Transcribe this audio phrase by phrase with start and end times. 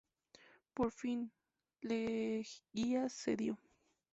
[0.73, 1.31] Por fin,
[1.81, 3.59] Leguía cedió.